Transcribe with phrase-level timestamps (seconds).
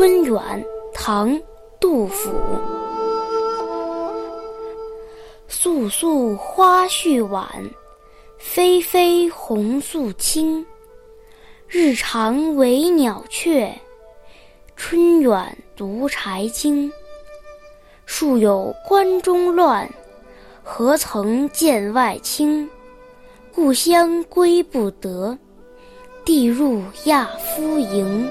[0.00, 1.28] 春远，唐·
[1.78, 2.30] 杜甫。
[5.46, 7.46] 簌簌花絮晚，
[8.38, 10.64] 霏霏红素清。
[11.68, 13.78] 日长为鸟雀，
[14.74, 16.90] 春远独柴惊。
[18.06, 19.86] 树有关中乱，
[20.62, 22.66] 何曾见外清？
[23.54, 25.36] 故乡归不得，
[26.24, 28.26] 地入亚夫营。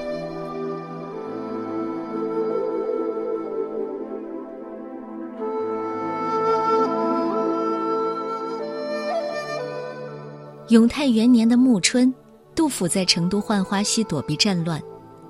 [10.69, 12.13] 永泰元年的暮春，
[12.53, 14.79] 杜甫在成都浣花溪躲避战乱。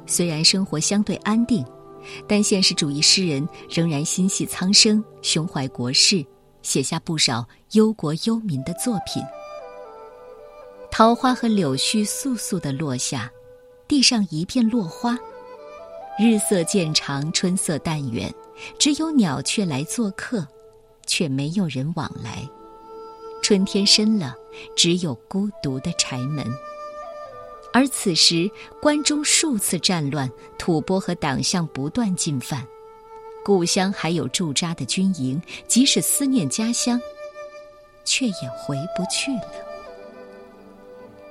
[0.05, 1.65] 虽然生活相对安定，
[2.27, 6.25] 但现实主义诗人仍然心系苍生，胸怀国事，
[6.61, 9.23] 写下不少忧国忧民的作品。
[10.91, 13.31] 桃花和柳絮簌簌地落下，
[13.87, 15.17] 地上一片落花。
[16.19, 18.33] 日色渐长，春色淡远，
[18.77, 20.45] 只有鸟雀来做客，
[21.07, 22.45] 却没有人往来。
[23.41, 24.35] 春天深了，
[24.75, 26.45] 只有孤独的柴门。
[27.71, 28.49] 而此时，
[28.81, 32.65] 关中数次战乱，吐蕃和党项不断进犯，
[33.43, 36.99] 故乡还有驻扎的军营，即使思念家乡，
[38.03, 39.51] 却也回不去了。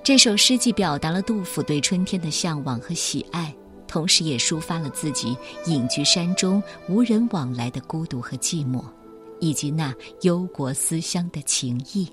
[0.02, 3.54] 这首诗既表达了杜甫对春天的向往和喜爱，
[3.86, 8.84] 同时也抒发了自己隐居山中、无人往来的孤独和寂寞。
[9.40, 12.12] 以及那忧国思乡的情谊。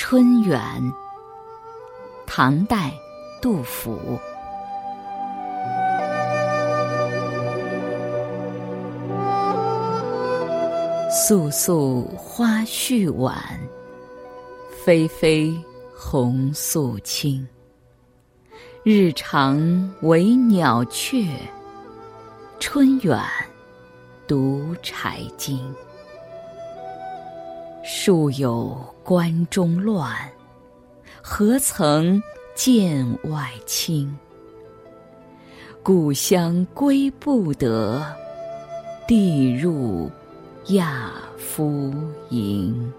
[0.00, 0.60] 春远，
[2.24, 2.92] 唐代，
[3.42, 4.16] 杜甫。
[11.10, 13.36] 肃肃花絮晚，
[14.86, 15.60] 霏霏
[15.92, 17.44] 红素清。
[18.84, 19.58] 日长
[20.02, 21.26] 为鸟雀，
[22.60, 23.20] 春远
[24.28, 25.60] 独柴经。
[27.90, 30.14] 树有关中乱，
[31.22, 32.22] 何曾
[32.54, 34.14] 见外清？
[35.82, 38.04] 故乡归不得，
[39.06, 40.10] 地入。
[40.66, 41.94] 亚夫
[42.28, 42.92] 营。